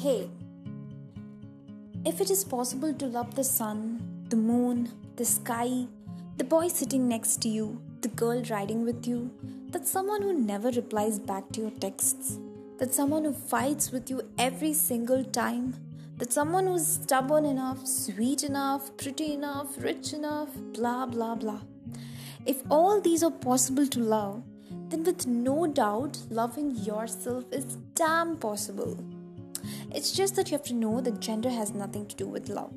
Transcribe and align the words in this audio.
Hey, 0.00 0.30
if 2.06 2.20
it 2.20 2.30
is 2.30 2.44
possible 2.44 2.94
to 2.94 3.06
love 3.06 3.34
the 3.34 3.42
sun, 3.42 4.26
the 4.28 4.36
moon, 4.36 4.92
the 5.16 5.24
sky, 5.24 5.86
the 6.36 6.44
boy 6.44 6.68
sitting 6.68 7.08
next 7.08 7.42
to 7.42 7.48
you, 7.48 7.82
the 8.02 8.06
girl 8.06 8.40
riding 8.48 8.84
with 8.84 9.08
you, 9.08 9.32
that 9.70 9.88
someone 9.88 10.22
who 10.22 10.32
never 10.32 10.70
replies 10.70 11.18
back 11.18 11.50
to 11.50 11.62
your 11.62 11.72
texts, 11.80 12.38
that 12.78 12.94
someone 12.94 13.24
who 13.24 13.32
fights 13.32 13.90
with 13.90 14.08
you 14.08 14.22
every 14.38 14.72
single 14.72 15.24
time, 15.24 15.74
that 16.18 16.32
someone 16.32 16.68
who's 16.68 16.86
stubborn 16.86 17.44
enough, 17.44 17.84
sweet 17.84 18.44
enough, 18.44 18.96
pretty 18.98 19.32
enough, 19.32 19.76
rich 19.78 20.12
enough, 20.12 20.50
blah 20.74 21.06
blah 21.06 21.34
blah. 21.34 21.62
If 22.46 22.62
all 22.70 23.00
these 23.00 23.24
are 23.24 23.32
possible 23.32 23.88
to 23.88 23.98
love, 23.98 24.44
then 24.90 25.02
with 25.02 25.26
no 25.26 25.66
doubt, 25.66 26.18
loving 26.30 26.76
yourself 26.76 27.46
is 27.50 27.78
damn 27.96 28.36
possible. 28.36 28.96
It's 29.90 30.12
just 30.12 30.36
that 30.36 30.50
you 30.50 30.56
have 30.56 30.66
to 30.66 30.74
know 30.74 31.00
that 31.00 31.20
gender 31.20 31.48
has 31.48 31.72
nothing 31.72 32.06
to 32.06 32.16
do 32.16 32.26
with 32.26 32.48
love. 32.48 32.72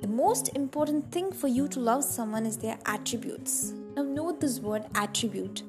The 0.00 0.08
most 0.08 0.56
important 0.56 1.12
thing 1.12 1.32
for 1.32 1.48
you 1.48 1.68
to 1.68 1.80
love 1.80 2.02
someone 2.02 2.46
is 2.46 2.56
their 2.56 2.78
attributes. 2.86 3.74
Now, 3.94 4.02
note 4.04 4.40
this 4.40 4.58
word 4.58 4.86
attribute. 4.94 5.62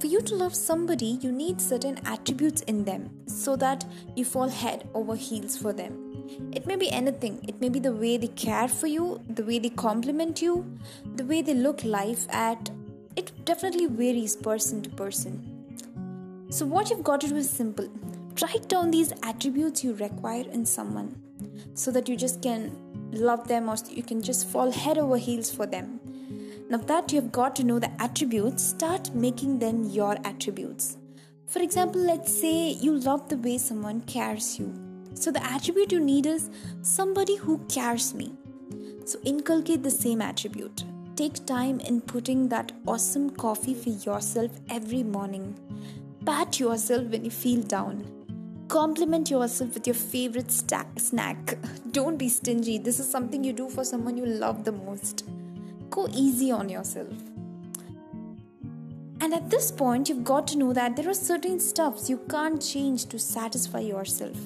For 0.00 0.08
you 0.08 0.20
to 0.22 0.34
love 0.34 0.54
somebody, 0.54 1.18
you 1.20 1.30
need 1.30 1.60
certain 1.60 2.00
attributes 2.06 2.62
in 2.62 2.84
them 2.84 3.10
so 3.26 3.54
that 3.56 3.84
you 4.16 4.24
fall 4.24 4.48
head 4.48 4.88
over 4.94 5.14
heels 5.14 5.56
for 5.56 5.72
them. 5.72 6.50
It 6.52 6.66
may 6.66 6.76
be 6.76 6.90
anything. 6.90 7.44
It 7.46 7.60
may 7.60 7.68
be 7.68 7.78
the 7.78 7.92
way 7.92 8.16
they 8.16 8.28
care 8.28 8.66
for 8.66 8.88
you, 8.88 9.20
the 9.28 9.44
way 9.44 9.58
they 9.58 9.68
compliment 9.68 10.42
you, 10.42 10.66
the 11.16 11.24
way 11.24 11.42
they 11.42 11.54
look 11.54 11.84
life 11.84 12.26
at. 12.30 12.70
It 13.14 13.44
definitely 13.44 13.86
varies 13.86 14.34
person 14.34 14.82
to 14.82 14.90
person. 14.90 16.46
So, 16.48 16.66
what 16.66 16.90
you've 16.90 17.04
got 17.04 17.20
to 17.20 17.28
do 17.28 17.36
is 17.36 17.50
simple 17.50 17.88
write 18.42 18.68
down 18.68 18.90
these 18.90 19.12
attributes 19.22 19.84
you 19.84 19.94
require 19.94 20.44
in 20.50 20.64
someone 20.64 21.20
so 21.74 21.90
that 21.90 22.08
you 22.08 22.16
just 22.16 22.42
can 22.42 22.76
love 23.12 23.48
them 23.48 23.68
or 23.68 23.76
you 23.88 24.02
can 24.02 24.22
just 24.22 24.48
fall 24.48 24.70
head 24.70 24.98
over 24.98 25.16
heels 25.16 25.50
for 25.50 25.66
them. 25.66 26.00
Now 26.68 26.78
that 26.78 27.12
you've 27.12 27.32
got 27.32 27.56
to 27.56 27.64
know 27.64 27.78
the 27.78 27.90
attributes, 28.00 28.62
start 28.62 29.14
making 29.14 29.58
them 29.58 29.84
your 29.84 30.16
attributes. 30.24 30.96
For 31.46 31.60
example, 31.60 32.00
let's 32.00 32.32
say 32.32 32.70
you 32.70 32.94
love 32.94 33.28
the 33.28 33.36
way 33.36 33.58
someone 33.58 34.02
cares 34.02 34.58
you. 34.58 34.72
So 35.14 35.32
the 35.32 35.42
attribute 35.42 35.90
you 35.90 35.98
need 35.98 36.26
is 36.26 36.48
somebody 36.82 37.36
who 37.36 37.58
cares 37.68 38.14
me. 38.14 38.34
So 39.04 39.18
inculcate 39.24 39.82
the 39.82 39.90
same 39.90 40.22
attribute. 40.22 40.84
Take 41.16 41.44
time 41.44 41.80
in 41.80 42.00
putting 42.00 42.48
that 42.50 42.70
awesome 42.86 43.30
coffee 43.30 43.74
for 43.74 43.90
yourself 43.90 44.52
every 44.70 45.02
morning. 45.02 45.58
Pat 46.24 46.60
yourself 46.60 47.08
when 47.08 47.24
you 47.24 47.30
feel 47.30 47.62
down. 47.62 48.19
Compliment 48.70 49.28
yourself 49.28 49.74
with 49.74 49.84
your 49.88 49.94
favorite 49.94 50.52
snack. 50.52 51.58
Don't 51.90 52.16
be 52.16 52.28
stingy. 52.28 52.78
This 52.78 53.00
is 53.00 53.10
something 53.10 53.42
you 53.42 53.52
do 53.52 53.68
for 53.68 53.82
someone 53.82 54.16
you 54.16 54.24
love 54.24 54.62
the 54.64 54.70
most. 54.70 55.24
Go 55.90 56.06
easy 56.12 56.52
on 56.52 56.68
yourself. 56.68 57.08
And 59.20 59.34
at 59.34 59.50
this 59.50 59.72
point, 59.72 60.08
you've 60.08 60.22
got 60.22 60.46
to 60.46 60.56
know 60.56 60.72
that 60.72 60.94
there 60.94 61.08
are 61.08 61.14
certain 61.14 61.58
stuffs 61.58 62.08
you 62.08 62.18
can't 62.30 62.62
change 62.62 63.06
to 63.06 63.18
satisfy 63.18 63.80
yourself. 63.80 64.36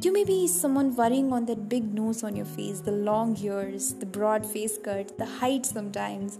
You 0.00 0.12
may 0.12 0.22
be 0.22 0.46
someone 0.46 0.94
worrying 0.94 1.32
on 1.32 1.44
that 1.46 1.68
big 1.68 1.92
nose 1.92 2.22
on 2.22 2.36
your 2.36 2.46
face, 2.46 2.78
the 2.78 2.92
long 2.92 3.36
ears, 3.38 3.94
the 3.94 4.06
broad 4.06 4.46
face 4.46 4.78
cut, 4.78 5.18
the 5.18 5.26
height 5.26 5.66
sometimes. 5.66 6.38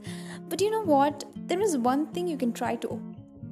But 0.49 0.61
you 0.61 0.71
know 0.71 0.85
what? 0.85 1.25
There 1.35 1.61
is 1.61 1.77
one 1.77 2.07
thing 2.13 2.29
you 2.29 2.37
can 2.37 2.53
try 2.53 2.77
to 2.77 3.03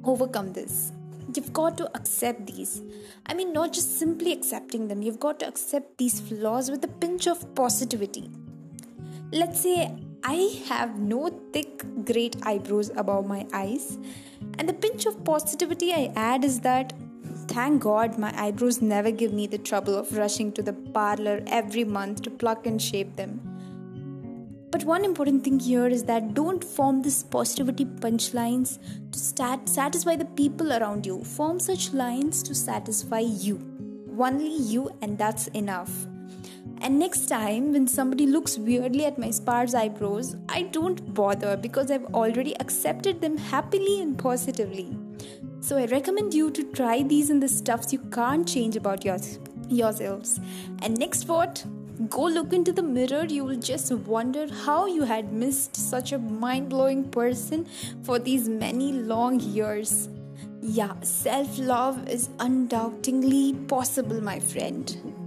overcome 0.05 0.53
this. 0.53 0.93
You've 1.35 1.53
got 1.53 1.77
to 1.77 1.89
accept 1.95 2.47
these. 2.47 2.81
I 3.25 3.33
mean, 3.33 3.53
not 3.53 3.73
just 3.73 3.99
simply 3.99 4.31
accepting 4.31 4.87
them, 4.87 5.01
you've 5.01 5.19
got 5.19 5.39
to 5.39 5.47
accept 5.47 5.97
these 5.97 6.19
flaws 6.19 6.69
with 6.69 6.83
a 6.83 6.87
pinch 6.87 7.27
of 7.27 7.53
positivity. 7.55 8.29
Let's 9.31 9.61
say 9.61 9.91
I 10.23 10.61
have 10.67 10.99
no 10.99 11.29
thick, 11.51 11.83
great 12.05 12.35
eyebrows 12.43 12.91
above 12.95 13.27
my 13.27 13.47
eyes, 13.53 13.97
and 14.57 14.69
the 14.69 14.73
pinch 14.73 15.05
of 15.05 15.23
positivity 15.23 15.93
I 15.93 16.11
add 16.15 16.43
is 16.43 16.59
that 16.61 16.93
Thank 17.47 17.83
God 17.83 18.17
my 18.17 18.33
eyebrows 18.41 18.81
never 18.81 19.11
give 19.11 19.33
me 19.33 19.47
the 19.47 19.57
trouble 19.57 19.95
of 19.95 20.15
rushing 20.17 20.51
to 20.53 20.63
the 20.63 20.73
parlor 20.73 21.43
every 21.47 21.83
month 21.83 22.21
to 22.23 22.31
pluck 22.31 22.65
and 22.65 22.81
shape 22.81 23.15
them. 23.15 23.52
But 24.73 24.85
one 24.85 25.05
important 25.05 25.43
thing 25.43 25.59
here 25.59 25.85
is 25.85 26.03
that 26.05 26.33
don't 26.33 26.63
form 26.63 27.03
these 27.03 27.21
positivity 27.21 27.85
punchlines 27.85 28.79
to 29.11 29.19
stat- 29.19 29.69
satisfy 29.69 30.15
the 30.15 30.25
people 30.25 30.73
around 30.73 31.05
you. 31.05 31.23
Form 31.23 31.59
such 31.59 31.93
lines 31.93 32.41
to 32.41 32.55
satisfy 32.55 33.19
you. 33.19 33.59
Only 34.19 34.51
you, 34.51 34.89
and 35.03 35.15
that's 35.15 35.45
enough. 35.49 35.91
And 36.81 36.97
next 36.97 37.27
time, 37.27 37.71
when 37.73 37.85
somebody 37.87 38.25
looks 38.25 38.57
weirdly 38.57 39.05
at 39.05 39.19
my 39.19 39.29
sparse 39.29 39.75
eyebrows, 39.75 40.37
I 40.49 40.63
don't 40.63 41.13
bother 41.13 41.55
because 41.55 41.91
I've 41.91 42.05
already 42.05 42.59
accepted 42.59 43.21
them 43.21 43.37
happily 43.37 44.01
and 44.01 44.17
positively. 44.17 44.97
So 45.59 45.77
I 45.77 45.85
recommend 45.85 46.33
you 46.33 46.49
to 46.49 46.63
try 46.71 47.03
these 47.03 47.29
in 47.29 47.39
the 47.39 47.47
stuffs 47.47 47.93
you 47.93 47.99
can't 48.11 48.47
change 48.47 48.75
about 48.75 49.05
yours, 49.05 49.37
yourselves. 49.69 50.39
And 50.81 50.97
next 50.97 51.27
what? 51.27 51.63
Go 52.09 52.23
look 52.23 52.53
into 52.53 52.73
the 52.73 52.81
mirror, 52.81 53.25
you 53.25 53.43
will 53.45 53.59
just 53.59 53.91
wonder 53.91 54.51
how 54.51 54.87
you 54.87 55.03
had 55.03 55.31
missed 55.31 55.75
such 55.75 56.11
a 56.11 56.17
mind 56.17 56.69
blowing 56.69 57.03
person 57.11 57.67
for 58.01 58.17
these 58.17 58.49
many 58.49 58.91
long 58.91 59.39
years. 59.39 60.09
Yeah, 60.59 60.93
self 61.01 61.59
love 61.59 62.09
is 62.09 62.29
undoubtedly 62.39 63.53
possible, 63.67 64.21
my 64.21 64.39
friend. 64.39 65.22